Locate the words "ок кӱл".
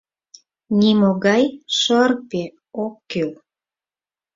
2.83-3.31